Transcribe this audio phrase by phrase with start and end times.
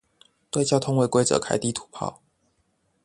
[0.49, 2.23] 對交通違規者開地圖炮